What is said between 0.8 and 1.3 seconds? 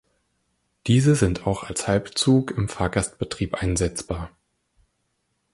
Diese